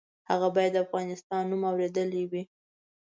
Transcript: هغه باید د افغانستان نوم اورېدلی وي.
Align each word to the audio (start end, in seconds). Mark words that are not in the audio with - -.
هغه 0.29 0.47
باید 0.55 0.71
د 0.73 0.77
افغانستان 0.85 1.43
نوم 1.51 1.63
اورېدلی 1.71 2.23
وي. 2.31 2.43